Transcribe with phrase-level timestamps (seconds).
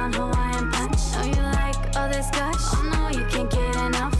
[0.00, 0.98] on Hawaiian punch.
[1.26, 2.56] You like all this gush.
[2.58, 4.14] Oh no, you can't get enough.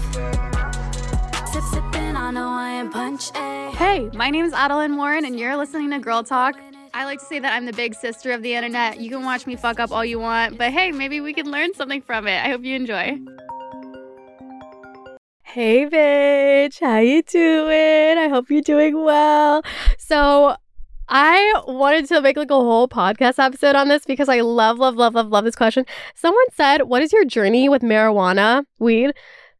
[1.50, 3.30] Sip, sipping on Hawaiian punch.
[3.34, 3.72] Ay.
[3.74, 6.56] Hey, my name is Adelaine Morin, and you're listening to Girl Talk.
[6.92, 9.00] I like to say that I'm the big sister of the internet.
[9.00, 11.72] You can watch me fuck up all you want, but hey, maybe we can learn
[11.72, 12.44] something from it.
[12.44, 13.18] I hope you enjoy.
[15.42, 18.18] Hey, bitch, how you doing?
[18.18, 19.62] I hope you're doing well.
[19.98, 20.56] So,
[21.12, 24.94] I wanted to make like a whole podcast episode on this because I love, love,
[24.94, 25.84] love, love, love this question.
[26.14, 29.12] Someone said, "What is your journey with marijuana, weed?"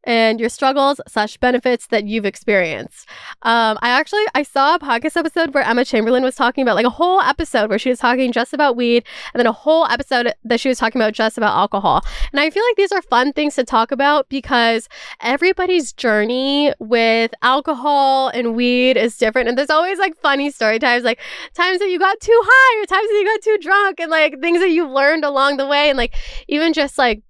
[0.05, 3.09] And your struggles slash benefits that you've experienced.
[3.43, 6.87] Um, I actually I saw a podcast episode where Emma Chamberlain was talking about like
[6.87, 10.33] a whole episode where she was talking just about weed, and then a whole episode
[10.45, 12.03] that she was talking about just about alcohol.
[12.33, 14.89] And I feel like these are fun things to talk about because
[15.21, 21.05] everybody's journey with alcohol and weed is different, and there's always like funny story times,
[21.05, 21.21] like
[21.55, 24.41] times that you got too high or times that you got too drunk, and like
[24.41, 26.15] things that you've learned along the way, and like
[26.49, 27.23] even just like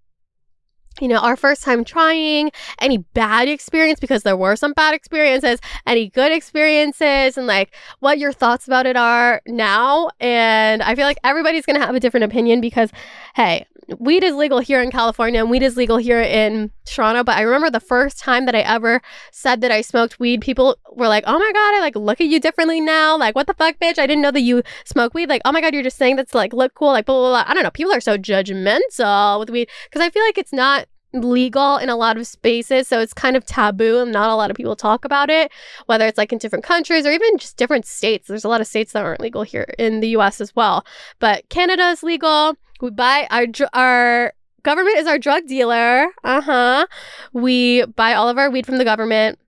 [1.01, 5.61] you know, our first time trying, any bad experience, because there were some bad experiences,
[5.87, 10.11] any good experiences, and like what your thoughts about it are now.
[10.21, 12.91] And I feel like everybody's going to have a different opinion because,
[13.35, 13.67] hey,
[13.99, 17.25] weed is legal here in California and weed is legal here in Toronto.
[17.25, 19.01] But I remember the first time that I ever
[19.33, 22.29] said that I smoked weed, people were like, oh my God, I like look at
[22.29, 23.17] you differently now.
[23.17, 23.99] Like, what the fuck, bitch?
[23.99, 25.29] I didn't know that you smoke weed.
[25.29, 26.89] Like, oh my God, you're just saying that's like look cool.
[26.89, 27.45] Like, blah, blah, blah.
[27.47, 27.71] I don't know.
[27.71, 31.97] People are so judgmental with weed because I feel like it's not legal in a
[31.97, 35.05] lot of spaces so it's kind of taboo and not a lot of people talk
[35.05, 35.51] about it
[35.87, 38.29] whether it's like in different countries or even just different states.
[38.29, 40.85] There's a lot of states that aren't legal here in the US as well.
[41.19, 42.55] But Canada is legal.
[42.81, 46.07] We buy our our government is our drug dealer.
[46.25, 46.87] Uh-huh.
[47.33, 49.39] We buy all of our weed from the government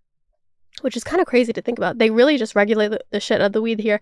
[0.81, 1.99] which is kind of crazy to think about.
[1.99, 4.01] They really just regulate the, the shit of the weed here.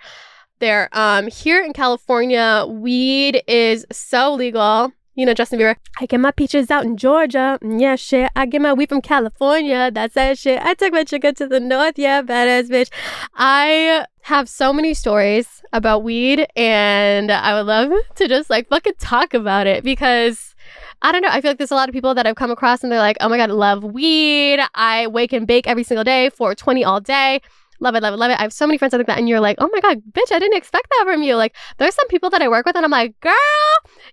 [0.60, 5.76] There um here in California weed is so legal you know, Justin Bieber.
[6.00, 7.58] I get my peaches out in Georgia.
[7.62, 8.30] Mm, Yeah, shit.
[8.34, 9.90] I get my weed from California.
[9.92, 10.60] That's that shit.
[10.62, 11.98] I took my chicken to the north.
[11.98, 12.90] Yeah, badass bitch.
[13.34, 18.94] I have so many stories about weed, and I would love to just like fucking
[18.98, 20.54] talk about it because.
[21.02, 21.30] I don't know.
[21.30, 23.16] I feel like there's a lot of people that I've come across and they're like,
[23.22, 24.60] oh my God, I love weed.
[24.74, 27.40] I wake and bake every single day, 420 all day
[27.80, 28.38] love it, love it, love it.
[28.38, 30.38] I have so many friends like that, and you're like, oh my god, bitch, I
[30.38, 31.34] didn't expect that from you.
[31.34, 33.34] Like, there's some people that I work with, and I'm like, girl,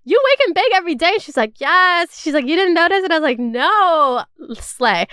[0.05, 1.11] you wake and bake every day.
[1.13, 2.19] And she's like, yes.
[2.19, 4.23] She's like, you didn't notice, and I was like, no,
[4.55, 5.05] slay.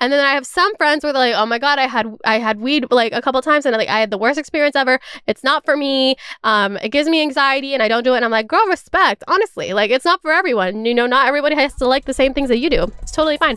[0.00, 2.38] And then I have some friends where they're like, oh my god, I had I
[2.38, 5.00] had weed like a couple times, and like I had the worst experience ever.
[5.26, 6.16] It's not for me.
[6.44, 8.16] Um, it gives me anxiety, and I don't do it.
[8.16, 9.24] And I'm like, girl, respect.
[9.28, 10.84] Honestly, like it's not for everyone.
[10.84, 12.90] You know, not everybody has to like the same things that you do.
[13.02, 13.56] It's totally fine.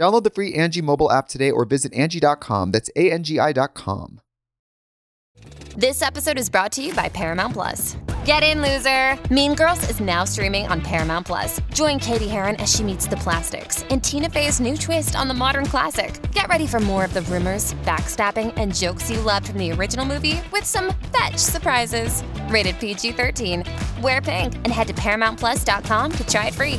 [0.00, 2.72] Download the free Angie mobile app today or visit Angie.com.
[2.72, 4.20] That's A-N-G-I dot com.
[5.76, 7.96] This episode is brought to you by Paramount Plus.
[8.24, 9.18] Get in, loser!
[9.32, 11.60] Mean Girls is now streaming on Paramount Plus.
[11.72, 15.34] Join Cady Heron as she meets the plastics and Tina Fey's new twist on the
[15.34, 16.20] modern classic.
[16.32, 20.04] Get ready for more of the rumors, backstabbing, and jokes you loved from the original
[20.04, 22.22] movie with some fetch surprises.
[22.48, 23.64] Rated PG 13.
[24.02, 26.78] Wear pink and head to ParamountPlus.com to try it free.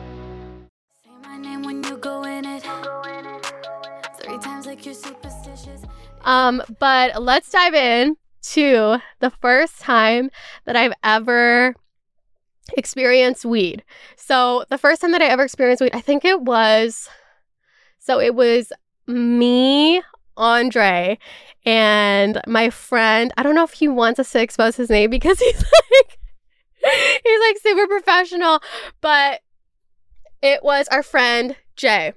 [6.23, 10.29] Um, but let's dive in to the first time
[10.65, 11.75] that I've ever
[12.77, 13.83] experienced weed.
[14.15, 17.09] So the first time that I ever experienced weed, I think it was
[17.99, 18.73] so it was
[19.07, 20.01] me,
[20.35, 21.19] Andre,
[21.65, 23.31] and my friend.
[23.37, 26.19] I don't know if he wants us to expose his name because he's like
[27.23, 28.61] he's like super professional,
[29.01, 29.41] but
[30.41, 32.13] it was our friend Jay.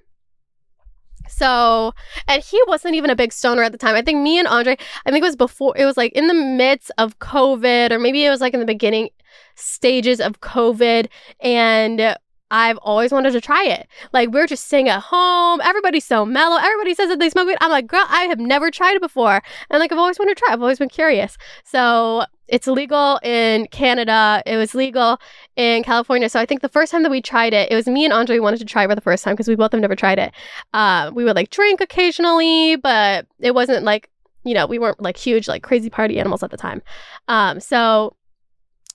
[1.29, 1.95] So,
[2.29, 3.95] and he wasn't even a big stoner at the time.
[3.95, 4.77] I think me and Andre,
[5.07, 8.25] I think it was before, it was like in the midst of COVID, or maybe
[8.25, 9.11] it was like in the beginning
[9.55, 11.09] stages of COVID.
[11.41, 12.17] And
[12.55, 13.89] I've always wanted to try it.
[14.13, 15.61] Like, we're just sitting at home.
[15.65, 16.57] Everybody's so mellow.
[16.57, 17.57] Everybody says that they smoke weed.
[17.61, 19.43] I'm like, girl, I have never tried it before.
[19.71, 20.53] And like, I've always wanted to try.
[20.53, 21.37] I've always been curious.
[21.65, 24.41] So, it's legal in Canada.
[24.47, 25.19] It was legal
[25.57, 26.29] in California.
[26.29, 28.39] So I think the first time that we tried it, it was me and Andre
[28.39, 30.33] wanted to try it for the first time because we both have never tried it.
[30.75, 34.11] Uh, we would like drink occasionally, but it wasn't like,
[34.45, 36.83] you know, we weren't like huge, like crazy party animals at the time.
[37.29, 38.15] Um, so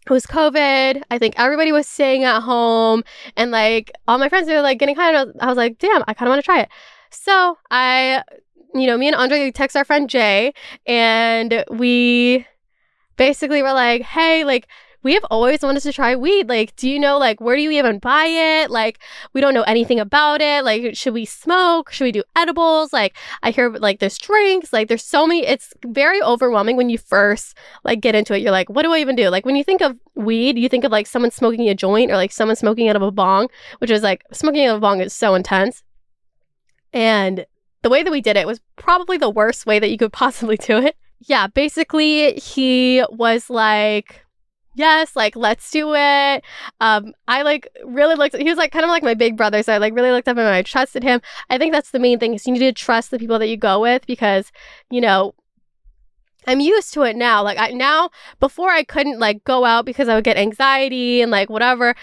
[0.10, 1.04] it was COVID.
[1.12, 3.04] I think everybody was staying at home
[3.38, 6.14] and like all my friends were like getting I was, I was like, damn, I
[6.14, 6.70] kind of want to try it.
[7.12, 8.24] So I,
[8.74, 10.54] you know, me and Andre text our friend Jay
[10.86, 12.46] and we
[13.18, 14.68] basically were like, hey, like,
[15.04, 16.50] we have always wanted to try weed.
[16.50, 18.70] Like, do you know, like, where do you even buy it?
[18.70, 19.00] Like,
[19.34, 20.64] we don't know anything about it.
[20.64, 21.92] Like, should we smoke?
[21.92, 22.92] Should we do edibles?
[22.92, 24.74] Like, I hear like there's drinks.
[24.74, 25.46] Like, there's so many.
[25.46, 28.42] It's very overwhelming when you first like get into it.
[28.42, 29.30] You're like, what do I even do?
[29.30, 32.16] Like, when you think of weed, you think of like someone smoking a joint or
[32.16, 33.48] like someone smoking out of a bong,
[33.80, 35.84] which is like smoking out of a bong is so intense.
[36.92, 37.46] And
[37.82, 40.58] the way that we did it was probably the worst way that you could possibly
[40.58, 44.26] do it yeah, basically he was like,
[44.76, 46.44] yes, like let's do it.
[46.80, 48.36] Um, I like really looked.
[48.36, 50.38] He was like kind of like my big brother, so I like really looked up
[50.38, 51.22] and I trusted him.
[51.50, 53.58] I think that's the main thing is you need to trust the people that you
[53.58, 54.52] go with because
[54.90, 55.34] you know.
[56.48, 57.44] I'm used to it now.
[57.44, 61.30] Like I now before I couldn't like go out because I would get anxiety and
[61.30, 61.96] like whatever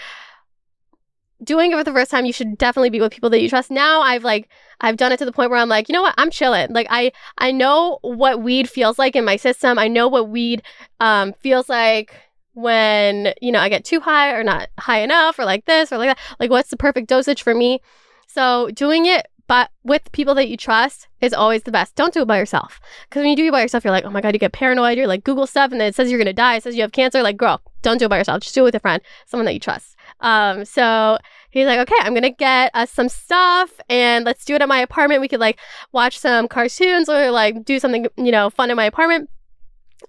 [1.43, 3.69] doing it for the first time, you should definitely be with people that you trust.
[3.69, 4.49] Now I've like
[4.81, 6.71] I've done it to the point where I'm like, you know what, I'm chilling.
[6.71, 9.77] Like I I know what weed feels like in my system.
[9.77, 10.63] I know what weed
[10.99, 12.15] um feels like
[12.57, 15.99] when, you know, I get too high or not high enough or like this or
[15.99, 16.17] like that.
[16.39, 17.81] Like what's the perfect dosage for me?
[18.25, 21.95] So doing it but with people that you trust is always the best.
[21.95, 22.81] Don't do it by yourself.
[23.07, 24.97] Because when you do it by yourself, you're like, oh my God, you get paranoid.
[24.97, 26.57] You're like, Google stuff and then it says you're going to die.
[26.57, 27.23] It says you have cancer.
[27.23, 28.41] Like, girl, don't do it by yourself.
[28.41, 29.95] Just do it with a friend, someone that you trust.
[30.19, 31.17] Um, so
[31.49, 34.79] he's like, okay, I'm gonna get us some stuff and let's do it at my
[34.79, 35.21] apartment.
[35.21, 35.59] We could like
[35.91, 39.29] watch some cartoons or like do something, you know, fun in my apartment.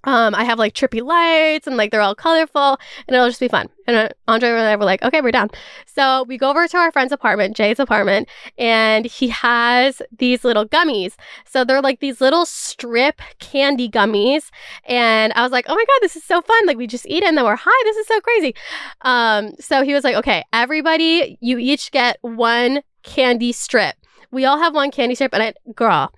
[0.05, 3.49] Um, I have like trippy lights and like they're all colorful and it'll just be
[3.49, 3.69] fun.
[3.87, 5.51] And uh, Andre and I were like, okay, we're down.
[5.87, 10.67] So we go over to our friend's apartment, Jay's apartment, and he has these little
[10.67, 11.15] gummies.
[11.47, 14.51] So they're like these little strip candy gummies.
[14.85, 16.67] And I was like, oh my God, this is so fun.
[16.67, 17.85] Like we just eat it and then we're high.
[17.85, 18.55] This is so crazy.
[19.03, 23.97] Um, so he was like, okay, everybody, you each get one candy strip.
[24.31, 26.13] We all have one candy strip, and I, girl,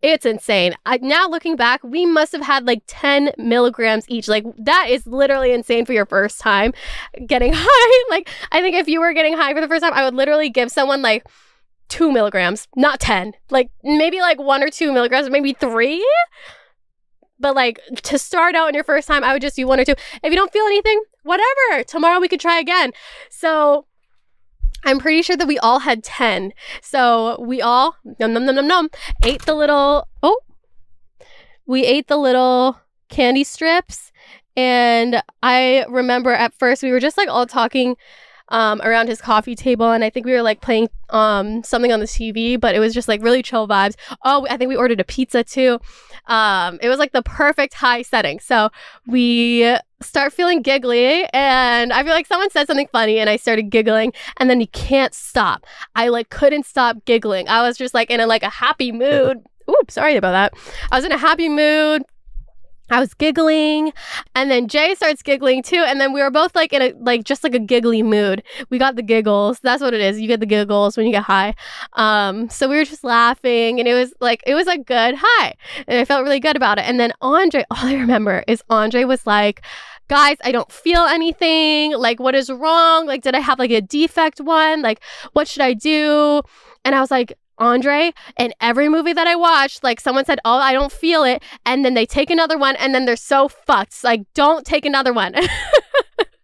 [0.00, 0.74] it's insane.
[0.86, 4.28] I, now looking back, we must have had like 10 milligrams each.
[4.28, 6.72] Like, that is literally insane for your first time
[7.26, 8.04] getting high.
[8.10, 10.50] like, I think if you were getting high for the first time, I would literally
[10.50, 11.26] give someone like
[11.88, 13.32] two milligrams, not 10.
[13.50, 16.06] Like, maybe like one or two milligrams, maybe three.
[17.40, 19.84] But like to start out in your first time, I would just do one or
[19.84, 19.94] two.
[20.22, 21.84] If you don't feel anything, whatever.
[21.84, 22.92] Tomorrow we could try again.
[23.30, 23.86] So
[24.84, 26.52] I'm pretty sure that we all had 10.
[26.82, 28.90] So we all, num num num num num,
[29.24, 30.40] ate the little, oh,
[31.66, 34.12] we ate the little candy strips.
[34.56, 37.96] And I remember at first we were just like all talking
[38.48, 39.90] um, around his coffee table.
[39.92, 42.94] And I think we were like playing um, something on the TV, but it was
[42.94, 43.94] just like really chill vibes.
[44.24, 45.78] Oh, I think we ordered a pizza too.
[46.26, 48.38] Um, it was like the perfect high setting.
[48.40, 48.70] So
[49.06, 53.70] we start feeling giggly and I feel like someone said something funny and I started
[53.70, 55.66] giggling and then you can't stop.
[55.96, 57.48] I like couldn't stop giggling.
[57.48, 59.38] I was just like in a like a happy mood.
[59.70, 60.54] Oops, sorry about that.
[60.90, 62.02] I was in a happy mood,
[62.90, 63.92] I was giggling
[64.34, 67.24] and then Jay starts giggling too and then we were both like in a like
[67.24, 68.42] just like a giggly mood.
[68.70, 69.60] We got the giggles.
[69.60, 70.20] That's what it is.
[70.20, 71.54] You get the giggles when you get high.
[71.94, 75.54] Um so we were just laughing and it was like it was a good high.
[75.86, 76.84] And I felt really good about it.
[76.86, 79.62] And then Andre, all I remember is Andre was like
[80.08, 81.92] guys, I don't feel anything.
[81.92, 83.06] Like, what is wrong?
[83.06, 84.82] Like, did I have like a defect one?
[84.82, 85.00] Like,
[85.34, 86.42] what should I do?
[86.84, 90.58] And I was like, Andre, in every movie that I watched, like someone said, Oh,
[90.58, 91.42] I don't feel it.
[91.66, 93.88] And then they take another one and then they're so fucked.
[93.88, 95.34] It's like, don't take another one.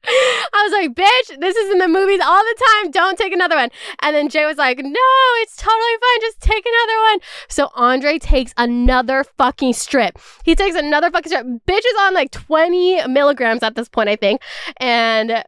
[0.06, 2.90] I was like, bitch, this is in the movies all the time.
[2.90, 3.70] Don't take another one.
[4.02, 5.00] And then Jay was like, no,
[5.40, 6.20] it's totally fine.
[6.20, 7.18] Just take another one.
[7.48, 10.18] So Andre takes another fucking strip.
[10.44, 11.46] He takes another fucking strip.
[11.66, 14.42] Bitch is on like 20 milligrams at this point, I think.
[14.78, 15.44] And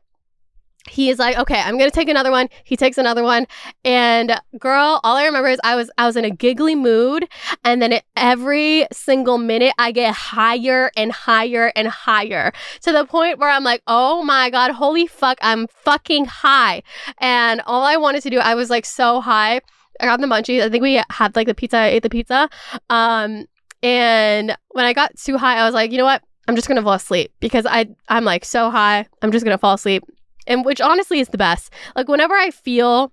[0.88, 2.48] he is like, okay, I'm gonna take another one.
[2.64, 3.46] He takes another one,
[3.84, 7.26] and girl, all I remember is I was I was in a giggly mood,
[7.64, 12.52] and then every single minute I get higher and higher and higher
[12.82, 16.82] to the point where I'm like, oh my god, holy fuck, I'm fucking high,
[17.18, 19.60] and all I wanted to do, I was like so high.
[19.98, 20.62] I got the munchies.
[20.62, 21.78] I think we had like the pizza.
[21.78, 22.48] I ate the pizza,
[22.90, 23.46] um,
[23.82, 26.22] and when I got too high, I was like, you know what?
[26.48, 29.06] I'm just gonna fall asleep because I I'm like so high.
[29.22, 30.04] I'm just gonna fall asleep
[30.46, 31.72] and which honestly is the best.
[31.94, 33.12] Like whenever I feel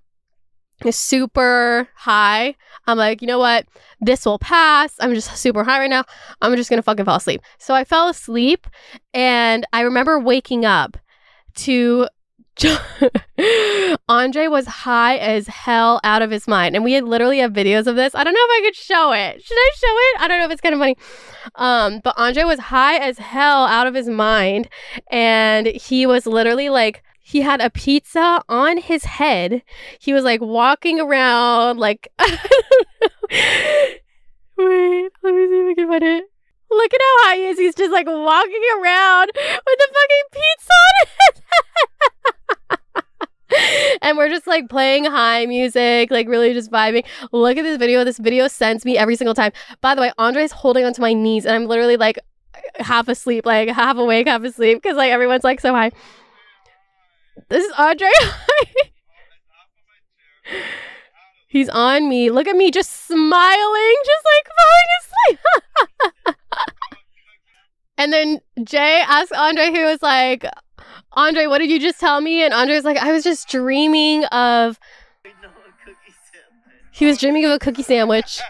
[0.90, 2.54] super high,
[2.86, 3.66] I'm like, you know what?
[4.00, 4.94] This will pass.
[5.00, 6.04] I'm just super high right now.
[6.40, 7.40] I'm just gonna fucking fall asleep.
[7.58, 8.66] So I fell asleep,
[9.12, 10.96] and I remember waking up
[11.56, 12.08] to.
[14.08, 16.76] Andre was high as hell out of his mind.
[16.76, 18.14] And we had literally have videos of this.
[18.14, 19.42] I don't know if I could show it.
[19.42, 20.20] Should I show it?
[20.20, 20.96] I don't know if it's kind of funny.
[21.56, 24.68] Um, but Andre was high as hell out of his mind.
[25.10, 29.62] And he was literally like he had a pizza on his head.
[29.98, 32.28] He was like walking around, like, wait,
[34.58, 36.24] let me see if I can find it.
[36.70, 37.58] Look at how high he is.
[37.58, 41.42] He's just like walking around with a fucking pizza on his
[44.02, 47.06] and we're just like playing high music, like really just vibing.
[47.32, 48.04] Look at this video.
[48.04, 49.52] This video sends me every single time.
[49.80, 52.18] By the way, Andre's holding onto my knees, and I'm literally like
[52.80, 55.90] half asleep, like half awake, half asleep, because like everyone's like so high.
[57.48, 58.10] This is Andre.
[61.48, 62.30] He's on me.
[62.30, 66.36] Look at me just smiling, just like falling asleep.
[67.98, 70.44] and then Jay asked Andre, who was like,
[71.12, 72.42] Andre, what did you just tell me?
[72.42, 74.78] And Andre's like, I was just dreaming of.
[76.96, 78.40] He was dreaming of a cookie sandwich.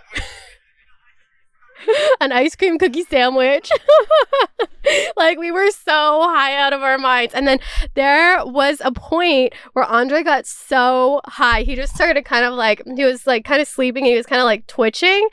[2.20, 3.70] an ice cream cookie sandwich.
[5.16, 7.34] like we were so high out of our minds.
[7.34, 7.58] And then
[7.94, 11.62] there was a point where Andre got so high.
[11.62, 14.04] He just started kind of like he was like kind of sleeping.
[14.04, 15.28] He was kind of like twitching.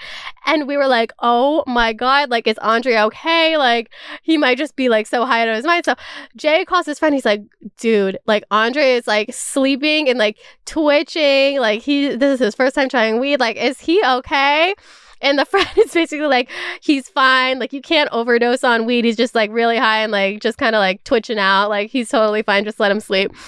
[0.45, 3.57] And we were like, oh my God, like is Andre okay?
[3.57, 3.91] Like
[4.21, 5.85] he might just be like so high out of his mind.
[5.85, 5.95] So
[6.35, 7.43] Jay calls his friend, he's like,
[7.77, 11.59] dude, like Andre is like sleeping and like twitching.
[11.59, 13.39] Like he this is his first time trying weed.
[13.39, 14.73] Like, is he okay?
[15.21, 16.49] And the friend is basically like,
[16.81, 17.59] he's fine.
[17.59, 19.05] Like, you can't overdose on weed.
[19.05, 21.69] He's just like really high and like just kind of like twitching out.
[21.69, 22.63] Like, he's totally fine.
[22.63, 23.31] Just let him sleep.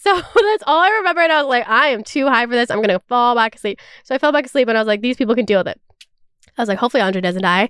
[0.00, 1.22] So that's all I remember.
[1.22, 2.70] And I was like, I am too high for this.
[2.70, 3.80] I'm going to fall back asleep.
[4.04, 5.80] So I fell back asleep and I was like, these people can deal with it.
[6.56, 7.68] I was like, hopefully Andre doesn't die.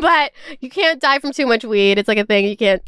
[0.00, 1.98] but you can't die from too much weed.
[1.98, 2.46] It's like a thing.
[2.46, 2.82] You can't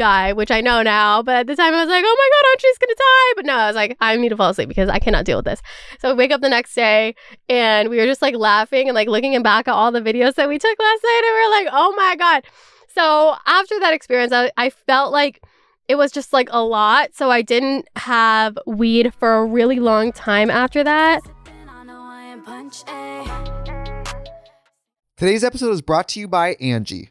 [0.00, 1.22] die, which I know now.
[1.22, 3.32] But at the time, I was like, oh my God, Andre's gonna die.
[3.36, 5.44] But no, I was like, I need to fall asleep because I cannot deal with
[5.44, 5.60] this.
[6.00, 7.14] So I wake up the next day
[7.48, 10.48] and we were just like laughing and like looking back at all the videos that
[10.48, 11.22] we took last night.
[11.26, 12.44] And we were like, oh my God.
[12.94, 15.42] So after that experience, I, I felt like
[15.86, 17.14] it was just like a lot.
[17.14, 21.22] So I didn't have weed for a really long time after that.
[25.16, 27.10] Today's episode is brought to you by Angie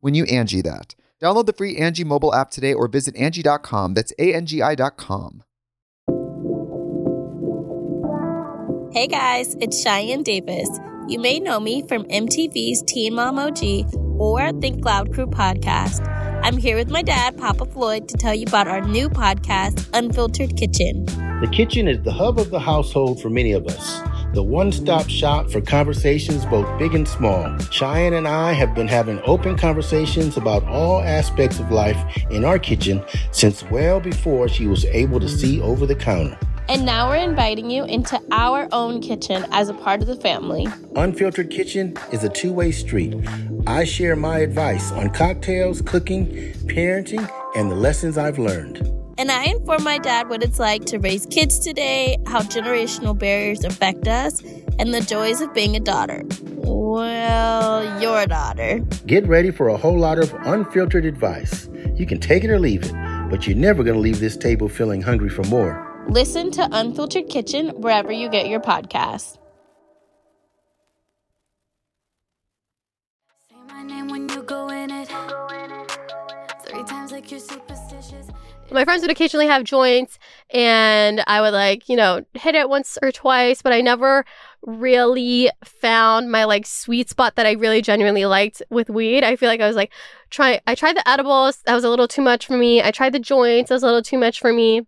[0.00, 0.94] when you Angie that.
[1.20, 3.94] Download the free Angie mobile app today or visit Angie.com.
[3.94, 5.42] That's A-N-G-I dot com.
[8.92, 10.68] Hey guys, it's Cheyenne Davis.
[11.08, 16.06] You may know me from MTV's Teen Mom OG or Think Loud Crew podcast.
[16.42, 20.56] I'm here with my dad, Papa Floyd, to tell you about our new podcast, Unfiltered
[20.56, 21.04] Kitchen.
[21.40, 24.00] The kitchen is the hub of the household for many of us.
[24.36, 27.56] The one stop shop for conversations both big and small.
[27.70, 31.96] Cheyenne and I have been having open conversations about all aspects of life
[32.30, 33.02] in our kitchen
[33.32, 36.38] since well before she was able to see over the counter.
[36.68, 40.66] And now we're inviting you into our own kitchen as a part of the family.
[40.96, 43.14] Unfiltered Kitchen is a two way street.
[43.66, 46.26] I share my advice on cocktails, cooking,
[46.66, 47.26] parenting,
[47.56, 48.95] and the lessons I've learned.
[49.18, 53.64] And I inform my dad what it's like to raise kids today, how generational barriers
[53.64, 54.42] affect us,
[54.78, 56.22] and the joys of being a daughter.
[56.42, 58.80] Well, your daughter.
[59.06, 61.68] Get ready for a whole lot of unfiltered advice.
[61.94, 62.92] You can take it or leave it,
[63.30, 66.04] but you're never going to leave this table feeling hungry for more.
[66.10, 69.38] Listen to Unfiltered Kitchen wherever you get your podcasts.
[73.48, 75.08] Say my name when you go in it.
[76.66, 78.28] Three times like you're superstitious.
[78.70, 80.18] My friends would occasionally have joints
[80.50, 84.24] and I would like, you know, hit it once or twice, but I never
[84.62, 89.22] really found my like sweet spot that I really genuinely liked with weed.
[89.22, 89.92] I feel like I was like
[90.30, 92.82] try I tried the edibles, that was a little too much for me.
[92.82, 94.82] I tried the joints, that was a little too much for me.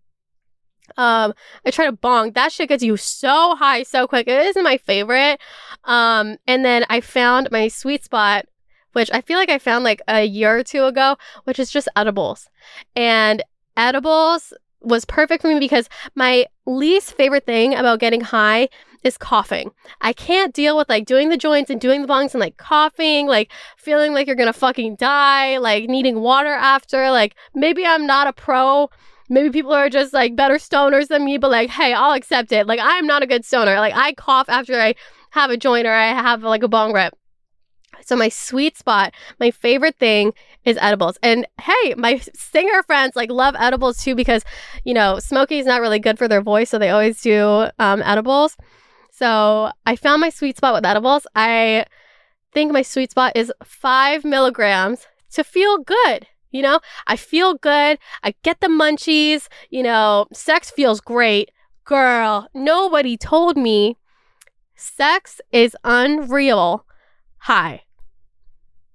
[0.97, 2.32] Um, I tried a bong.
[2.32, 4.26] That shit gets you so high so quick.
[4.26, 5.38] It isn't my favorite.
[5.85, 8.47] Um, and then I found my sweet spot,
[8.92, 11.88] which I feel like I found like a year or two ago, which is just
[11.94, 12.49] edibles.
[12.97, 13.42] And
[13.78, 18.68] edibles was perfect for me because my least favorite thing about getting high
[19.04, 19.70] is coughing.
[20.00, 23.26] I can't deal with like doing the joints and doing the bongs and like coughing,
[23.26, 27.11] like feeling like you're gonna fucking die, like needing water after.
[27.11, 28.90] Like maybe I'm not a pro.
[29.30, 32.67] Maybe people are just like better stoners than me, but like, hey, I'll accept it.
[32.67, 33.76] Like I'm not a good stoner.
[33.76, 34.95] Like I cough after I
[35.30, 37.14] have a joint or I have like a bong rip.
[38.04, 40.32] So my sweet spot, my favorite thing
[40.69, 41.19] is edibles.
[41.23, 44.45] And hey, my singer friends like love edibles too because,
[44.85, 48.02] you know, smoking is not really good for their voice, so they always do um,
[48.02, 48.57] edibles.
[49.11, 51.26] So I found my sweet spot with edibles.
[51.35, 51.87] I
[52.52, 56.26] think my sweet spot is five milligrams to feel good.
[56.50, 57.99] You know, I feel good.
[58.23, 59.49] I get the munchies.
[59.71, 61.50] You know, sex feels great.
[61.85, 63.97] Girl, nobody told me
[64.76, 66.85] sex is unreal
[67.39, 67.83] high.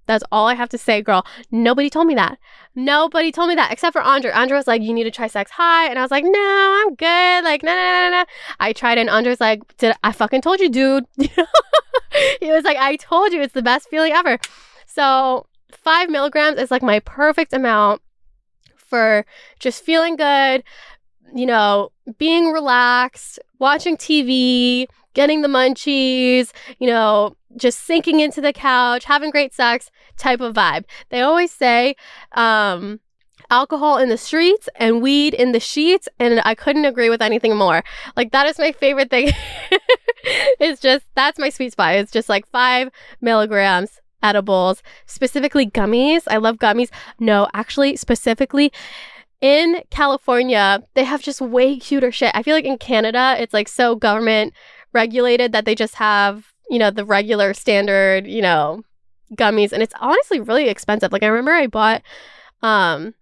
[0.06, 1.24] That's all I have to say, girl.
[1.50, 2.38] Nobody told me that.
[2.74, 4.30] Nobody told me that except for Andre.
[4.30, 5.88] Andre was like, you need to try sex high.
[5.88, 7.44] And I was like, no, I'm good.
[7.44, 8.24] Like, no, no, no, no.
[8.60, 11.06] I tried and Andre's like, did I fucking told you, dude.
[11.16, 14.38] he was like, I told you it's the best feeling ever.
[14.86, 18.02] So five milligrams is like my perfect amount
[18.76, 19.24] for
[19.58, 20.62] just feeling good,
[21.34, 28.52] you know, being relaxed, watching TV, getting the munchies, you know, just sinking into the
[28.52, 30.84] couch, having great sex type of vibe.
[31.10, 31.96] They always say,
[32.32, 33.00] um,
[33.50, 37.56] alcohol in the streets and weed in the sheets and i couldn't agree with anything
[37.56, 37.84] more.
[38.16, 39.30] Like that is my favorite thing.
[40.58, 41.96] It's just that's my sweet spot.
[41.96, 42.88] It's just like five
[43.20, 46.22] milligrams edibles specifically gummies.
[46.26, 46.90] I love gummies.
[47.18, 48.72] No actually specifically
[49.40, 52.30] in california they have just way cuter shit.
[52.34, 54.54] I feel like in canada it's like so government
[54.94, 58.82] regulated that they just have you know the regular standard you know
[59.34, 59.72] gummies.
[59.72, 61.12] And it's honestly really expensive.
[61.12, 62.02] Like i remember i bought
[62.62, 63.14] um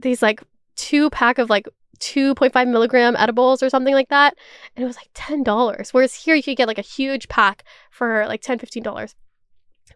[0.00, 0.42] these like
[0.76, 1.68] two pack of like
[2.00, 4.34] 2.5 milligram edibles or something like that.
[4.74, 8.26] And it was like $10 whereas here you could get like a huge pack for
[8.26, 9.14] like $10 $15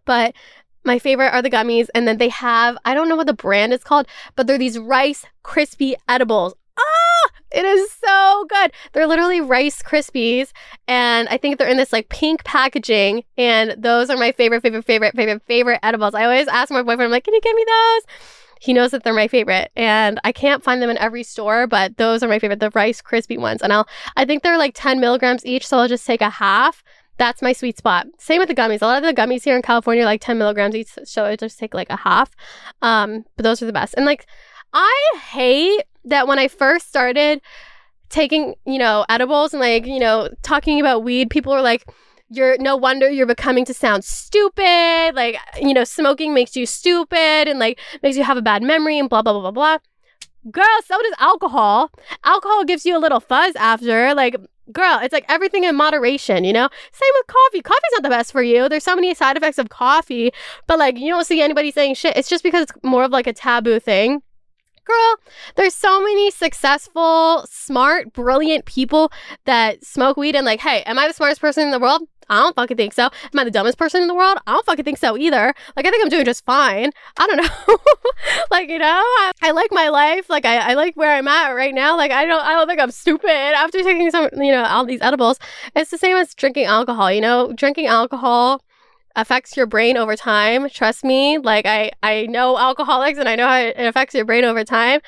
[0.05, 0.35] but
[0.85, 1.89] my favorite are the gummies.
[1.95, 4.79] And then they have i don't know what the brand is called but they're these
[4.79, 6.55] rice crispy edibles.
[6.79, 7.08] Ah
[7.51, 8.73] it is so good.
[8.93, 10.53] They're literally rice krispies
[10.87, 14.85] and i think they're in this like pink packaging and those are my favorite favorite
[14.85, 16.15] favorite favorite favorite edibles.
[16.15, 18.03] I always ask my boyfriend i'm like can you get me those?
[18.61, 21.97] He knows that they're my favorite and i can't find them in every store but
[21.97, 25.01] those are my favorite the rice crispy ones and i'll i think they're like 10
[25.01, 26.83] milligrams each so i'll just take a half.
[27.19, 28.07] That's my sweet spot.
[28.19, 28.81] Same with the gummies.
[28.81, 31.37] A lot of the gummies here in california are like 10 milligrams each so i
[31.37, 32.35] just take like a half.
[32.83, 33.95] Um but those are the best.
[33.97, 34.27] And like
[34.73, 37.41] i hate that when i first started
[38.09, 41.85] taking you know edibles and like you know talking about weed people are like
[42.31, 45.13] you're no wonder you're becoming to sound stupid.
[45.15, 48.99] Like, you know, smoking makes you stupid and like makes you have a bad memory
[48.99, 49.79] and blah, blah, blah, blah, blah.
[50.51, 51.91] Girl, so does alcohol.
[52.25, 54.15] Alcohol gives you a little fuzz after.
[54.15, 54.37] Like,
[54.73, 56.69] girl, it's like everything in moderation, you know?
[56.93, 57.63] Same with coffee.
[57.63, 58.69] Coffee's not the best for you.
[58.69, 60.33] There's so many side effects of coffee,
[60.67, 62.17] but like you don't see anybody saying shit.
[62.17, 64.23] It's just because it's more of like a taboo thing.
[64.89, 65.17] Girl,
[65.57, 69.13] there's so many successful, smart, brilliant people
[69.45, 72.03] that smoke weed and like, hey, am I the smartest person in the world?
[72.31, 73.05] I don't fucking think so.
[73.05, 74.39] Am I the dumbest person in the world?
[74.47, 75.55] I don't fucking think so either.
[75.77, 76.91] Like, I think I'm doing just fine.
[77.19, 77.37] I don't
[77.69, 77.77] know.
[78.51, 80.31] like, you know, I, I, like my life.
[80.31, 81.97] Like, I, I like where I'm at right now.
[81.97, 85.03] Like, I don't, I don't think I'm stupid after taking some, you know, all these
[85.03, 85.39] edibles.
[85.77, 87.13] It's the same as drinking alcohol.
[87.13, 88.63] You know, drinking alcohol
[89.19, 90.71] affects your brain over time.
[90.71, 91.39] Trust me.
[91.39, 95.01] Like, I, I know alcoholics and I know how it affects your brain over time.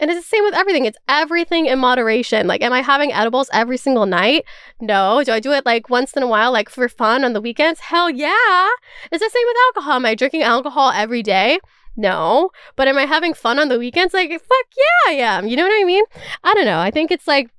[0.00, 0.86] And it's the same with everything.
[0.86, 2.46] It's everything in moderation.
[2.46, 4.46] Like, am I having edibles every single night?
[4.80, 5.22] No.
[5.22, 7.80] Do I do it like once in a while, like for fun on the weekends?
[7.80, 8.68] Hell yeah.
[9.12, 9.96] It's the same with alcohol.
[9.96, 11.60] Am I drinking alcohol every day?
[11.96, 12.50] No.
[12.76, 14.14] But am I having fun on the weekends?
[14.14, 15.46] Like, fuck yeah, I am.
[15.46, 16.04] You know what I mean?
[16.44, 16.80] I don't know.
[16.80, 17.50] I think it's like,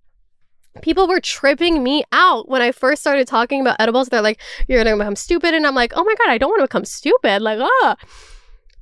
[0.82, 4.10] people were tripping me out when I first started talking about edibles.
[4.10, 5.54] They're like, you're gonna become stupid.
[5.54, 7.42] And I'm like, oh my God, I don't wanna become stupid.
[7.42, 7.96] Like, ah.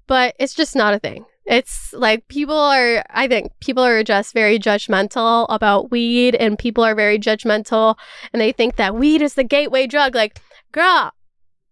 [0.08, 1.26] But it's just not a thing.
[1.46, 6.84] It's like people are, I think people are just very judgmental about weed and people
[6.84, 7.96] are very judgmental
[8.32, 10.14] and they think that weed is the gateway drug.
[10.14, 10.40] Like,
[10.72, 11.12] girl,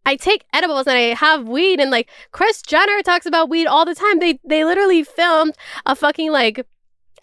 [0.08, 3.86] I take edibles and I have weed and like Kris Jenner talks about weed all
[3.86, 4.20] the time.
[4.20, 5.54] They they literally filmed
[5.86, 6.66] a fucking like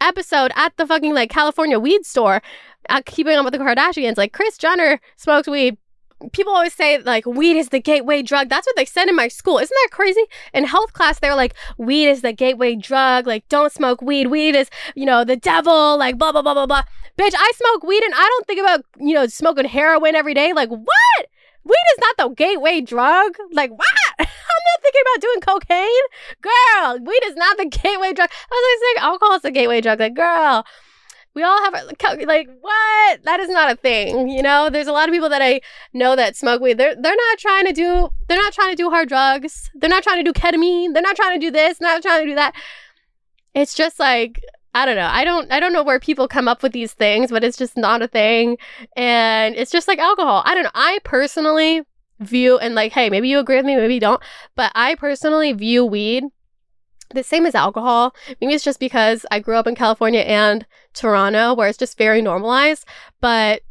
[0.01, 2.43] episode at the fucking like California weed store,
[2.89, 4.17] uh, keeping on with the Kardashians.
[4.17, 5.79] Like Kris Jenner smokes weed
[6.33, 8.49] people always say like weed is the gateway drug.
[8.49, 9.59] That's what they said in my school.
[9.59, 10.23] Isn't that crazy?
[10.53, 13.27] In health class, they were like, weed is the gateway drug.
[13.27, 14.29] Like, don't smoke weed.
[14.29, 15.99] Weed is, you know, the devil.
[15.99, 16.83] Like, blah blah blah blah blah.
[17.19, 20.53] Bitch, I smoke weed and I don't think about you know smoking heroin every day.
[20.53, 21.27] Like, what?
[21.65, 23.37] Weed is not the gateway drug.
[23.53, 24.04] Like, what?
[24.21, 26.07] I'm not thinking about doing cocaine.
[26.41, 28.31] Girl, weed is not the gateway drug.
[28.31, 30.01] I was like saying alcohol is the gateway drug.
[30.01, 30.65] Like, girl,
[31.35, 33.23] we all have our, like what?
[33.25, 34.71] That is not a thing you know?
[34.71, 35.61] There's a lot of people that i
[35.93, 36.79] know that smoke weed.
[36.79, 39.71] They're they're not trying to do they're not trying to do hard drugs.
[39.75, 40.95] They're not trying to do ketamine.
[40.95, 42.55] They're not trying to do this not trying to do that.
[43.55, 44.41] It's just like
[44.75, 45.11] i don't know.
[45.11, 47.77] I don't i don't know where people come up with these things but it's just
[47.77, 48.57] not a thing.
[48.97, 50.43] And it's just like alcohol.
[50.45, 50.71] I don't know.
[50.75, 51.83] I personally
[52.21, 54.23] view and like hey maybe you agree with me maybe you don't
[54.55, 56.25] but i personally view weed
[57.13, 58.15] the same as alcohol.
[58.41, 62.21] Maybe it's just because I grew up in California and Toronto where it's just very
[62.21, 62.85] normalized.
[63.21, 63.63] But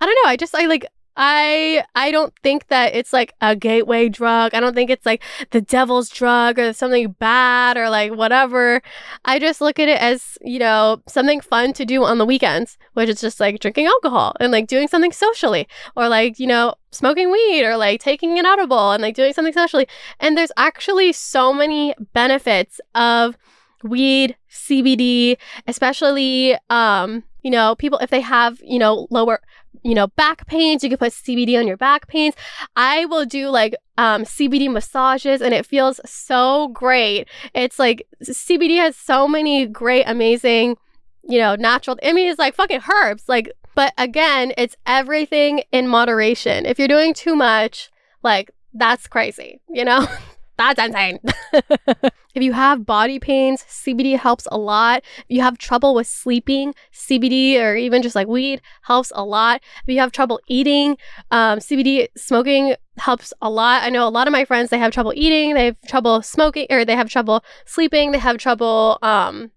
[0.00, 0.30] I don't know.
[0.30, 4.52] I just, I like, I I don't think that it's like a gateway drug.
[4.52, 8.82] I don't think it's like the devil's drug or something bad or like whatever.
[9.24, 12.76] I just look at it as, you know, something fun to do on the weekends,
[12.94, 16.74] which is just like drinking alcohol and like doing something socially or like, you know,
[16.94, 19.86] smoking weed or like taking an edible and like doing something socially.
[20.20, 23.36] And there's actually so many benefits of
[23.82, 29.40] weed, CBD, especially um, you know, people if they have, you know, lower
[29.84, 30.82] you know, back pains.
[30.82, 32.34] You can put CBD on your back pains.
[32.74, 37.28] I will do like um, CBD massages and it feels so great.
[37.54, 40.76] It's like CBD has so many great, amazing,
[41.22, 41.98] you know, natural.
[42.02, 43.28] I mean, it's like fucking herbs.
[43.28, 46.66] Like, but again, it's everything in moderation.
[46.66, 47.90] If you're doing too much,
[48.22, 50.06] like, that's crazy, you know?
[50.56, 51.18] That's insane.
[51.52, 55.02] if you have body pains, CBD helps a lot.
[55.18, 59.62] If you have trouble with sleeping, CBD or even just like weed helps a lot.
[59.82, 60.96] If you have trouble eating,
[61.32, 63.82] um, CBD smoking helps a lot.
[63.82, 66.68] I know a lot of my friends, they have trouble eating, they have trouble smoking,
[66.70, 69.50] or they have trouble sleeping, they have trouble, um,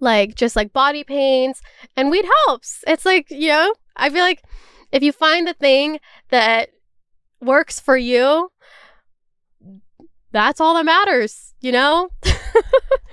[0.00, 1.60] like just like body pains,
[1.96, 2.84] and weed helps.
[2.86, 4.42] It's like, you know, I feel like
[4.92, 6.70] if you find the thing that
[7.40, 8.50] works for you,
[10.32, 12.10] that's all that matters, you know?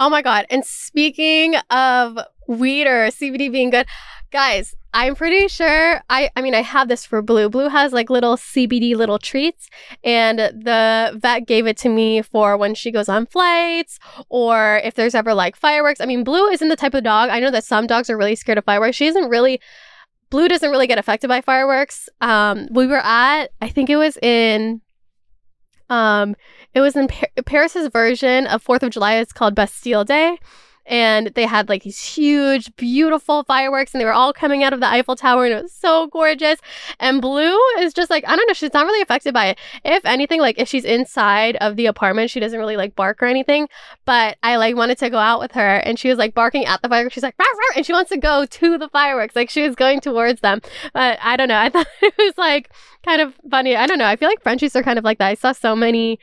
[0.00, 0.46] oh my God.
[0.50, 3.86] And speaking of weed or CBD being good,
[4.32, 7.48] guys, I'm pretty sure I I mean I have this for Blue.
[7.48, 9.68] Blue has like little CBD little treats
[10.02, 14.94] and the vet gave it to me for when she goes on flights or if
[14.94, 16.00] there's ever like fireworks.
[16.00, 17.30] I mean Blue isn't the type of dog.
[17.30, 18.96] I know that some dogs are really scared of fireworks.
[18.96, 19.60] She isn't really
[20.30, 22.08] Blue doesn't really get affected by fireworks.
[22.20, 24.80] Um we were at I think it was in
[25.90, 26.36] um,
[26.72, 29.16] it was in Par- Paris's version of Fourth of July.
[29.16, 30.38] It's called Bastille Day,
[30.90, 34.80] and they had like these huge, beautiful fireworks, and they were all coming out of
[34.80, 36.58] the Eiffel Tower, and it was so gorgeous.
[36.98, 39.58] And Blue is just like I don't know, she's not really affected by it.
[39.84, 43.26] If anything, like if she's inside of the apartment, she doesn't really like bark or
[43.26, 43.68] anything.
[44.04, 46.82] But I like wanted to go out with her, and she was like barking at
[46.82, 47.14] the fireworks.
[47.14, 47.36] She's like,
[47.76, 50.60] and she wants to go to the fireworks, like she was going towards them.
[50.92, 51.58] But I don't know.
[51.58, 52.68] I thought it was like
[53.04, 53.76] kind of funny.
[53.76, 54.06] I don't know.
[54.06, 55.28] I feel like Frenchies are kind of like that.
[55.28, 56.18] I saw so many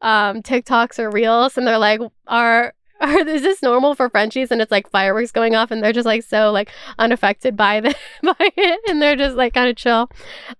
[0.00, 4.62] um, TikToks or reels, and they're like, our are is this normal for Frenchies and
[4.62, 8.50] it's like fireworks going off and they're just like so like unaffected by the by
[8.56, 10.10] it and they're just like kind of chill.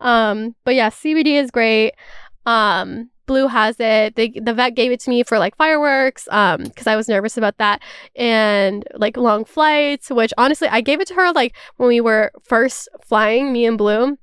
[0.00, 1.92] Um, but yeah, CBD is great.
[2.44, 4.16] Um, Blue has it.
[4.16, 7.37] They, the vet gave it to me for like fireworks um because I was nervous
[7.37, 7.81] about that
[8.16, 12.33] and like long flights, which honestly I gave it to her like when we were
[12.42, 14.18] first flying, me and Blue.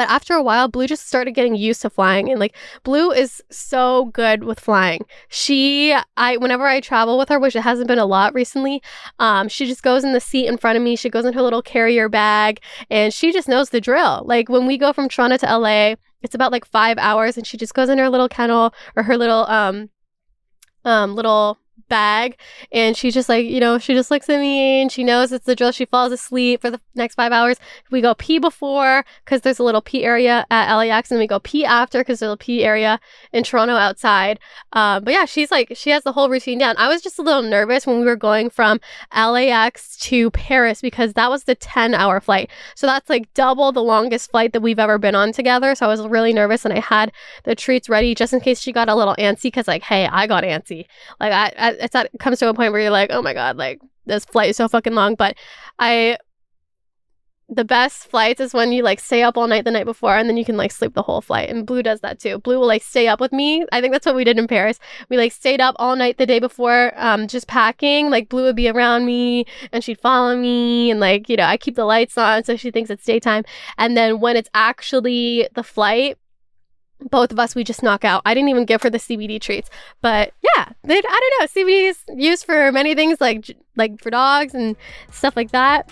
[0.00, 2.30] But after a while, Blue just started getting used to flying.
[2.30, 5.04] And like Blue is so good with flying.
[5.28, 8.82] She I whenever I travel with her, which it hasn't been a lot recently,
[9.18, 10.96] um, she just goes in the seat in front of me.
[10.96, 14.22] She goes in her little carrier bag and she just knows the drill.
[14.24, 17.58] Like when we go from Toronto to LA, it's about like five hours and she
[17.58, 19.90] just goes in her little kennel or her little um
[20.86, 22.36] um little bag
[22.72, 25.46] and she's just like you know she just looks at me and she knows it's
[25.46, 25.72] the drill.
[25.72, 27.58] She falls asleep for the next five hours.
[27.90, 31.40] We go pee before because there's a little pee area at lax and we go
[31.40, 33.00] pee after because there's a pee area
[33.32, 34.38] in toronto outside.
[34.72, 36.74] Uh, but yeah she's like she has the whole routine down.
[36.78, 38.80] I was just a little nervous when we were going from
[39.14, 42.50] lax to paris because that was the 10 hour flight.
[42.74, 45.74] So that's like double the longest flight that we've ever been on together.
[45.74, 47.12] So i was really nervous and i had
[47.44, 50.26] the treats ready just in case she got a little antsy because like hey i
[50.26, 50.86] got antsy.
[51.18, 53.34] Like I, I it's at, it comes to a point where you're like, oh my
[53.34, 55.14] god, like this flight is so fucking long.
[55.14, 55.36] But
[55.78, 56.18] I,
[57.48, 60.28] the best flights is when you like stay up all night the night before and
[60.28, 61.48] then you can like sleep the whole flight.
[61.48, 62.38] And Blue does that too.
[62.38, 63.66] Blue will like stay up with me.
[63.72, 64.78] I think that's what we did in Paris.
[65.08, 68.08] We like stayed up all night the day before, um, just packing.
[68.08, 71.56] Like Blue would be around me and she'd follow me and like you know I
[71.56, 73.44] keep the lights on so she thinks it's daytime.
[73.78, 76.18] And then when it's actually the flight
[77.10, 78.22] both of us we just knock out.
[78.24, 81.46] I didn't even give her the CBD treats, but yeah, they, I don't know.
[81.46, 84.76] CBD is used for many things, like like for dogs and
[85.10, 85.90] stuff like that.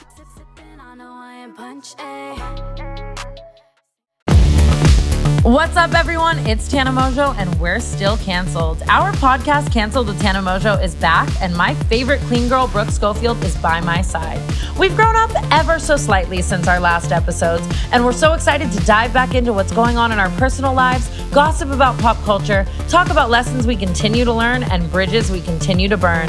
[5.48, 6.46] What's up, everyone?
[6.46, 8.82] It's Tana Mongeau, and we're still canceled.
[8.86, 13.42] Our podcast, Canceled with Tana Mongeau, is back, and my favorite clean girl, Brooke Schofield,
[13.42, 14.42] is by my side.
[14.78, 18.80] We've grown up ever so slightly since our last episodes, and we're so excited to
[18.84, 23.08] dive back into what's going on in our personal lives, gossip about pop culture, talk
[23.08, 26.28] about lessons we continue to learn, and bridges we continue to burn.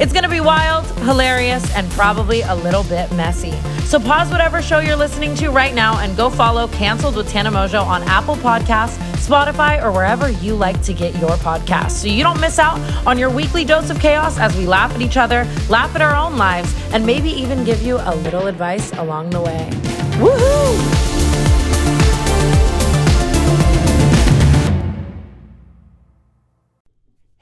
[0.00, 3.52] It's gonna be wild, hilarious, and probably a little bit messy.
[3.84, 7.50] So pause whatever show you're listening to right now and go follow Canceled with Tana
[7.50, 8.36] Mongeau on Apple.
[8.36, 12.80] Podcasts, Spotify, or wherever you like to get your podcasts so you don't miss out
[13.06, 16.16] on your weekly dose of chaos as we laugh at each other, laugh at our
[16.16, 19.68] own lives, and maybe even give you a little advice along the way.
[20.16, 20.99] Woohoo!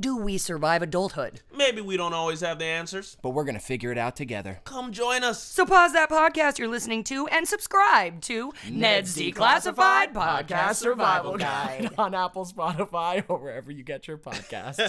[0.00, 1.42] do we survive adulthood?
[1.54, 4.60] Maybe we don't always have the answers, but we're going to figure it out together.
[4.64, 5.42] Come join us.
[5.42, 11.90] So pause that podcast you're listening to and subscribe to Ned's Declassified Podcast Survival Guide
[11.98, 14.76] on Apple, Spotify, or wherever you get your podcasts.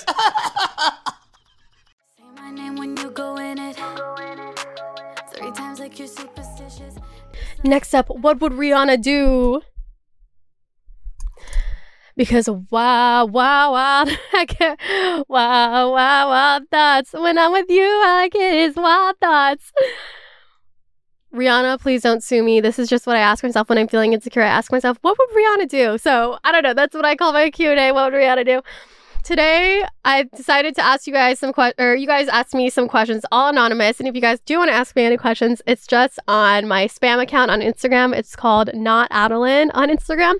[2.18, 3.76] Say my name when you go in it.
[5.34, 6.96] Three times like you're superstitious.
[7.64, 9.62] Next up, what would Rihanna do?
[12.16, 14.80] Because wow, wow, wow, I get
[15.30, 17.14] wow, wow, wow thoughts.
[17.14, 19.72] When I'm with you, I get his wild thoughts.
[21.34, 22.60] Rihanna, please don't sue me.
[22.60, 24.42] This is just what I ask myself when I'm feeling insecure.
[24.42, 25.98] I ask myself, what would Rihanna do?
[25.98, 26.74] So I don't know.
[26.74, 27.92] That's what I call my Q and A.
[27.94, 28.62] What would Rihanna do?
[29.24, 32.88] Today, I decided to ask you guys some questions, or you guys asked me some
[32.88, 34.00] questions, all anonymous.
[34.00, 36.88] And if you guys do want to ask me any questions, it's just on my
[36.88, 38.16] spam account on Instagram.
[38.16, 40.36] It's called Not Adelaine on Instagram,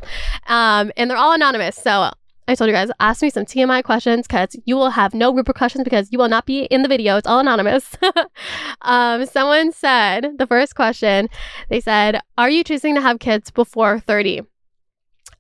[0.48, 1.76] um, and they're all anonymous.
[1.76, 2.10] So
[2.48, 5.84] I told you guys, ask me some TMI questions because you will have no repercussions
[5.84, 7.18] because you will not be in the video.
[7.18, 7.96] It's all anonymous.
[8.82, 11.30] um, someone said the first question.
[11.70, 14.40] They said, "Are you choosing to have kids before 30?"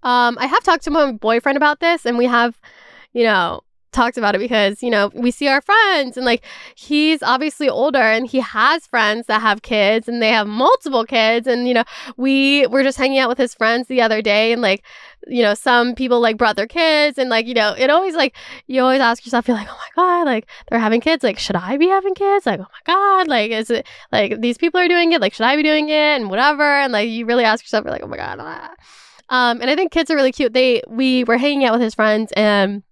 [0.04, 2.60] Um, I have talked to my boyfriend about this, and we have
[3.14, 6.44] you know, talked about it because, you know, we see our friends and like
[6.76, 11.48] he's obviously older and he has friends that have kids and they have multiple kids.
[11.48, 11.84] And, you know,
[12.18, 14.84] we were just hanging out with his friends the other day and like,
[15.28, 18.36] you know, some people like brought their kids and like, you know, it always like,
[18.68, 21.24] you always ask yourself, you're like, oh my God, like they're having kids.
[21.24, 22.46] Like, should I be having kids?
[22.46, 25.22] Like, oh my God, like, is it like these people are doing it?
[25.22, 25.94] Like, should I be doing it?
[25.94, 26.64] And whatever.
[26.64, 28.38] And like, you really ask yourself, you're like, oh my God.
[28.40, 28.74] Ah.
[29.30, 30.54] Um, and I think kids are really cute.
[30.54, 32.84] They, we were hanging out with his friends and,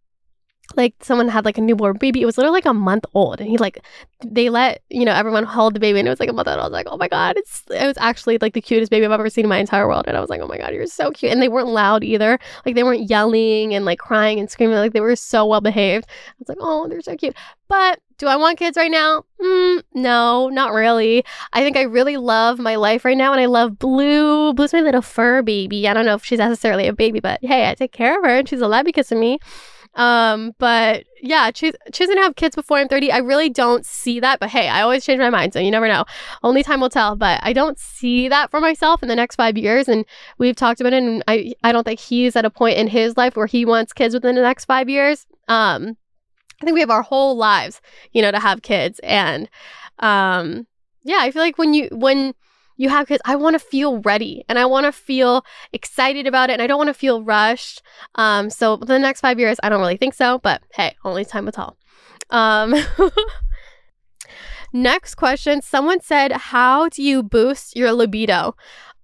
[0.79, 2.21] like someone had like a newborn baby.
[2.21, 3.83] It was literally like a month old, and he like
[4.25, 6.57] they let you know everyone hold the baby, and it was like a month old.
[6.57, 9.11] I was like, oh my god, it's it was actually like the cutest baby I've
[9.11, 11.11] ever seen in my entire world, and I was like, oh my god, you're so
[11.11, 11.31] cute.
[11.31, 14.93] And they weren't loud either, like they weren't yelling and like crying and screaming, like
[14.93, 16.05] they were so well behaved.
[16.07, 17.35] I was like, oh, they're so cute.
[17.67, 19.23] But do I want kids right now?
[19.41, 21.23] Mm, no, not really.
[21.53, 24.53] I think I really love my life right now, and I love Blue.
[24.53, 25.87] Blue's my little fur baby.
[25.87, 28.37] I don't know if she's necessarily a baby, but hey, I take care of her,
[28.37, 29.39] and she's alive because of me.
[29.95, 34.39] Um, but yeah, choosing to have kids before I'm 30, I really don't see that.
[34.39, 36.05] But hey, I always change my mind, so you never know.
[36.43, 37.15] Only time will tell.
[37.15, 39.87] But I don't see that for myself in the next five years.
[39.87, 40.05] And
[40.37, 43.17] we've talked about it, and I I don't think he's at a point in his
[43.17, 45.25] life where he wants kids within the next five years.
[45.47, 45.97] Um,
[46.61, 48.99] I think we have our whole lives, you know, to have kids.
[48.99, 49.49] And
[49.99, 50.67] um,
[51.03, 52.33] yeah, I feel like when you when
[52.79, 56.49] you have kids, I want to feel ready and I want to feel excited about
[56.49, 57.81] it and I don't want to feel rushed.
[58.15, 61.43] Um, so the next five years, I don't really think so, but hey, only time
[61.43, 61.77] will tell.
[62.29, 62.73] Um,
[64.73, 65.61] next question.
[65.61, 68.55] Someone said, How do you boost your libido?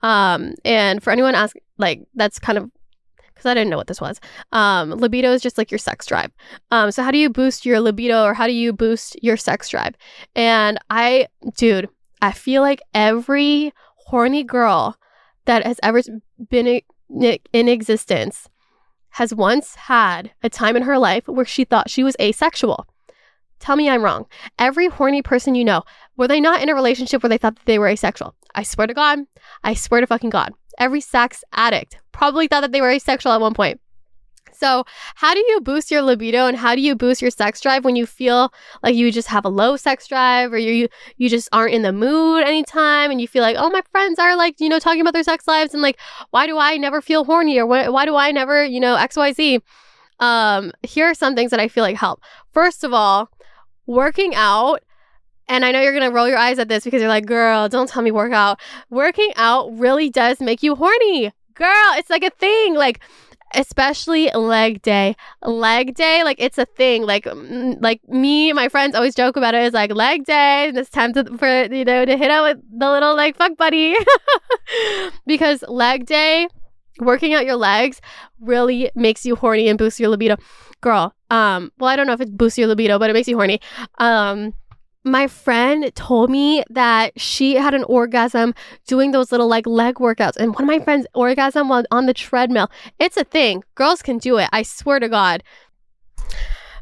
[0.02, 2.72] Um, and for anyone ask like that's kind of
[3.34, 4.22] because I didn't know what this was.
[4.54, 6.32] Um, libido is just like your sex drive.
[6.72, 9.68] Um, so how do you boost your libido or how do you boost your sex
[9.68, 9.96] drive?
[10.34, 11.90] And I, dude,
[12.22, 14.98] I feel like every horny girl
[15.46, 16.02] that has ever
[16.50, 18.50] been in existence
[19.10, 22.86] has once had a time in her life where she thought she was asexual.
[23.60, 24.26] Tell me I'm wrong.
[24.60, 25.84] Every horny person you know,
[26.18, 28.36] were they not in a relationship where they thought that they were asexual?
[28.54, 29.20] I swear to God.
[29.64, 30.54] I swear to fucking God.
[30.78, 33.80] Every sex addict probably thought that they were asexual at one point.
[34.56, 37.86] So, how do you boost your libido and how do you boost your sex drive
[37.86, 40.88] when you feel like you just have a low sex drive or you
[41.18, 44.36] you just aren't in the mood anytime and you feel like, "Oh, my friends are
[44.36, 46.00] like, you know, talking about their sex lives and like,
[46.32, 49.62] why do I never feel horny or why, why do I never, you know, XYZ?"
[50.20, 52.22] Um, here are some things that I feel like help.
[52.54, 53.30] First of all,
[53.86, 54.82] working out
[55.48, 57.88] and I know you're to roll your eyes at this because you're like, girl, don't
[57.88, 58.60] tell me work out.
[58.90, 61.32] Working out really does make you horny.
[61.54, 62.74] Girl, it's like a thing.
[62.74, 63.00] Like,
[63.56, 65.16] especially leg day.
[65.44, 67.04] Leg day, like it's a thing.
[67.04, 67.28] Like,
[67.80, 69.64] like me, my friends always joke about it.
[69.64, 70.70] It's like leg day.
[70.70, 73.58] And it's time to, for you know to hit out with the little like fuck
[73.58, 73.96] buddy,
[75.26, 76.48] because leg day,
[77.00, 78.02] working out your legs
[78.40, 80.38] really makes you horny and boosts your libido.
[80.82, 83.38] Girl, um, well I don't know if it boosts your libido, but it makes you
[83.38, 83.60] horny.
[84.00, 84.54] Um
[85.06, 88.56] my friend told me that she had an orgasm
[88.88, 92.14] doing those little like leg workouts and one of my friends orgasm while on the
[92.14, 92.70] treadmill.
[93.00, 93.64] It's a thing.
[93.76, 95.44] Girls can do it i swear to god.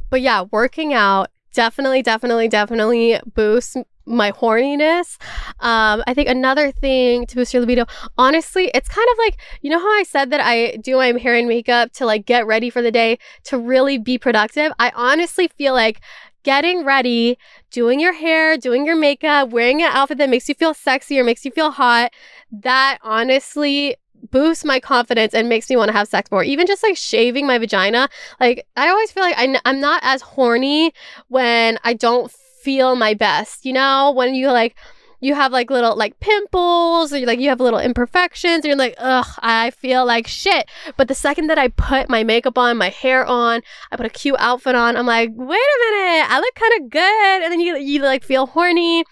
[0.09, 5.17] But yeah working out definitely definitely definitely boosts my horniness.
[5.59, 7.86] Um i think another thing to boost your libido
[8.17, 11.36] honestly it's kind of like you know how i said that i do my hair
[11.36, 14.71] and makeup to like get ready for the day to really be productive?
[14.79, 15.99] I honestly feel like
[16.43, 17.38] getting ready,
[17.71, 21.23] doing your hair, doing your makeup, wearing an outfit that makes you feel sexy or
[21.23, 22.12] makes you feel hot,
[22.51, 23.95] that honestly
[24.32, 26.43] boosts my confidence and makes me want to have sex more.
[26.43, 30.21] Even just like shaving my vagina, like I always feel like I, I'm not as
[30.21, 30.93] horny
[31.27, 34.75] when I don't feel my best, you know, when you like
[35.23, 38.95] you have like little like pimples or like you have little imperfections and you're like
[38.97, 42.89] ugh i feel like shit but the second that i put my makeup on my
[42.89, 46.55] hair on i put a cute outfit on i'm like wait a minute i look
[46.55, 49.03] kind of good and then you you like feel horny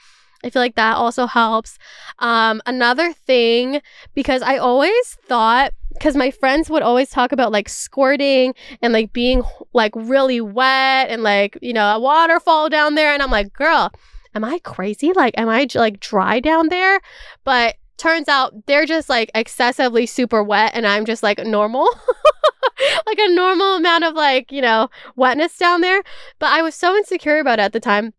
[0.44, 1.78] I feel like that also helps.
[2.18, 3.80] Um, another thing,
[4.16, 9.14] because I always thought, because my friends would always talk about like squirting and like
[9.14, 9.44] being
[9.74, 13.14] like really wet and like, you know, a waterfall down there.
[13.14, 13.92] And I'm like, girl,
[14.36, 15.14] am I crazy?
[15.14, 17.02] Like, am I like dry down there?
[17.44, 21.88] But turns out they're just like excessively super wet and I'm just like normal.
[23.06, 26.02] like a normal amount of like, you know, wetness down there.
[26.40, 28.14] But I was so insecure about it at the time.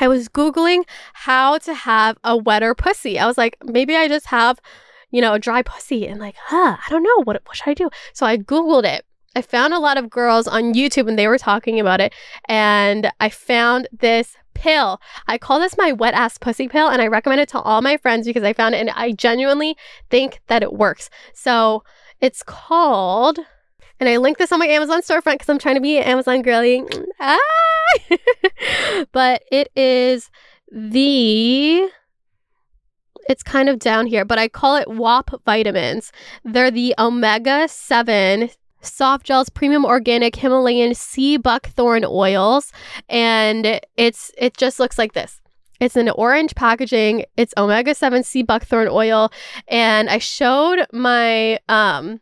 [0.00, 3.18] I was Googling how to have a wetter pussy.
[3.18, 4.58] I was like, maybe I just have,
[5.10, 6.06] you know, a dry pussy.
[6.06, 7.22] And like, huh, I don't know.
[7.24, 7.90] What, what should I do?
[8.14, 9.04] So I Googled it.
[9.36, 12.12] I found a lot of girls on YouTube and they were talking about it.
[12.46, 15.00] And I found this pill.
[15.26, 17.96] I call this my wet ass pussy pill and I recommend it to all my
[17.96, 19.76] friends because I found it and I genuinely
[20.10, 21.10] think that it works.
[21.34, 21.84] So
[22.20, 23.40] it's called,
[23.98, 26.42] and I link this on my Amazon storefront because I'm trying to be an Amazon
[26.42, 26.84] girly.
[27.20, 27.38] Ah!
[29.12, 30.30] but it is
[30.70, 31.90] the
[33.28, 36.10] it's kind of down here, but I call it WAP vitamins.
[36.44, 38.50] They're the omega 7
[38.82, 42.72] soft gels premium organic himalayan sea buckthorn oils.
[43.08, 45.40] And it's it just looks like this.
[45.80, 47.24] It's an orange packaging.
[47.36, 49.32] It's omega-7 sea buckthorn oil.
[49.68, 52.20] And i showed my um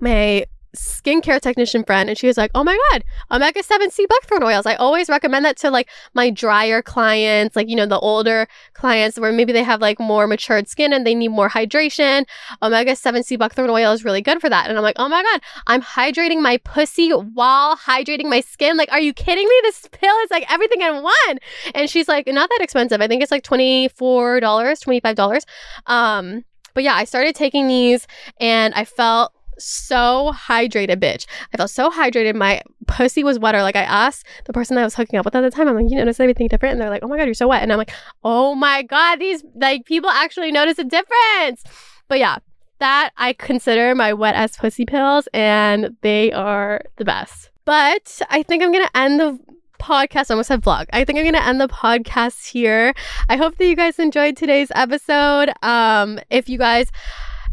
[0.00, 0.44] my
[0.78, 4.66] skincare technician friend, and she was like, "Oh my god, omega seven sea buckthorn oils.
[4.66, 9.18] I always recommend that to like my drier clients, like you know the older clients
[9.18, 12.24] where maybe they have like more matured skin and they need more hydration.
[12.62, 15.22] Omega seven sea buckthorn oil is really good for that." And I'm like, "Oh my
[15.22, 18.76] god, I'm hydrating my pussy while hydrating my skin.
[18.76, 19.60] Like, are you kidding me?
[19.62, 21.38] This pill is like everything in one."
[21.74, 23.00] And she's like, "Not that expensive.
[23.00, 25.44] I think it's like twenty four dollars, twenty five dollars."
[25.86, 28.06] Um, but yeah, I started taking these
[28.38, 31.26] and I felt so hydrated, bitch.
[31.52, 32.34] I felt so hydrated.
[32.34, 33.62] My pussy was wetter.
[33.62, 35.90] Like I asked the person I was hooking up with at the time, I'm like,
[35.90, 36.72] you notice anything different?
[36.72, 37.62] And they're like, oh my God, you're so wet.
[37.62, 37.92] And I'm like,
[38.24, 41.62] oh my God, these like people actually notice a difference.
[42.08, 42.38] But yeah,
[42.78, 47.50] that I consider my wet ass pussy pills and they are the best.
[47.64, 49.38] But I think I'm gonna end the
[49.78, 50.30] podcast.
[50.30, 50.86] I almost said vlog.
[50.92, 52.94] I think I'm gonna end the podcast here.
[53.28, 55.50] I hope that you guys enjoyed today's episode.
[55.62, 56.90] Um, if you guys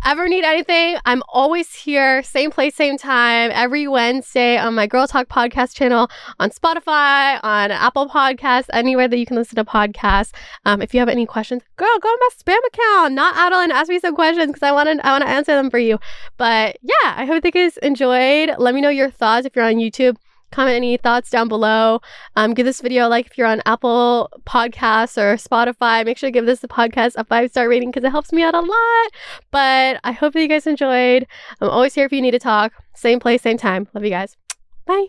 [0.05, 5.07] ever need anything, I'm always here, same place, same time, every Wednesday on my Girl
[5.07, 10.31] Talk podcast channel, on Spotify, on Apple Podcasts, anywhere that you can listen to podcasts.
[10.63, 13.89] Um, if you have any questions, girl, go on my spam account, not Adelaine, ask
[13.89, 15.97] me some questions because I want to I want to answer them for you.
[16.37, 18.51] But yeah, I hope you guys enjoyed.
[18.59, 20.17] Let me know your thoughts if you're on YouTube
[20.55, 22.01] comment any thoughts down below.
[22.35, 26.05] Um, give this video a like if you're on Apple Podcasts or Spotify.
[26.05, 28.43] Make sure to give this the podcast a five star rating because it helps me
[28.43, 29.11] out a lot.
[29.51, 31.27] But I hope that you guys enjoyed.
[31.61, 32.73] I'm always here if you need to talk.
[32.95, 33.87] Same place, same time.
[33.93, 34.37] Love you guys.
[34.85, 35.07] Bye.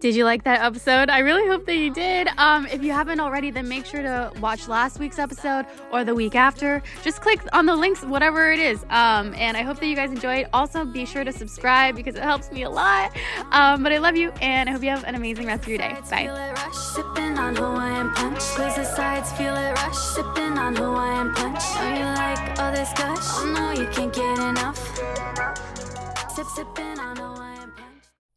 [0.00, 1.10] Did you like that episode?
[1.10, 2.28] I really hope that you did.
[2.38, 6.14] Um, if you haven't already, then make sure to watch last week's episode or the
[6.14, 6.82] week after.
[7.02, 8.82] Just click on the links, whatever it is.
[8.84, 10.48] Um, and I hope that you guys enjoyed.
[10.54, 13.14] Also, be sure to subscribe because it helps me a lot.
[13.50, 15.78] Um, but I love you, and I hope you have an amazing rest of your
[15.78, 15.94] day.
[16.08, 16.70] Bye.
[16.72, 18.40] Sipping on Hawaiian punch.
[18.40, 19.98] Squeeze the sides, feel it rush.
[19.98, 21.62] Sipping on Hawaiian punch.
[21.76, 23.18] You like all this gush.
[23.20, 24.78] Oh no, you can't get enough.
[26.34, 27.49] Sip, sipping on Hawaiian.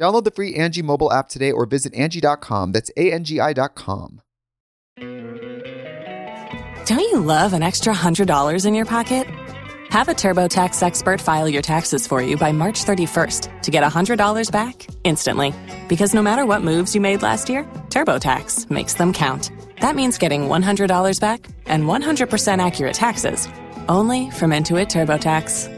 [0.00, 2.72] Download the free Angi mobile app today or visit Angi.com.
[2.72, 4.22] That's A-N-G-I dot com.
[6.86, 9.26] Don't you love an extra $100 in your pocket?
[9.90, 14.50] Have a TurboTax expert file your taxes for you by March 31st to get $100
[14.50, 15.52] back instantly.
[15.88, 19.50] Because no matter what moves you made last year, TurboTax makes them count.
[19.80, 23.48] That means getting $100 back and 100% accurate taxes
[23.88, 25.77] only from Intuit TurboTax.